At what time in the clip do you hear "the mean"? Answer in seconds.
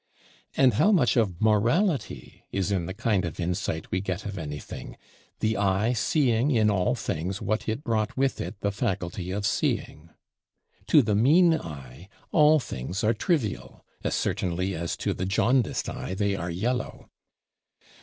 11.03-11.53